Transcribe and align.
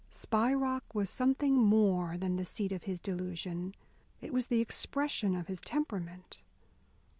Spy 0.09 0.51
Rock 0.51 0.95
was 0.95 1.11
something 1.11 1.53
more 1.53 2.17
than 2.17 2.35
the 2.35 2.43
seat 2.43 2.71
of 2.71 2.85
his 2.85 2.99
delusion, 2.99 3.75
it 4.19 4.33
was 4.33 4.47
the 4.47 4.59
expression 4.59 5.35
of 5.35 5.45
his 5.45 5.61
temperament. 5.61 6.39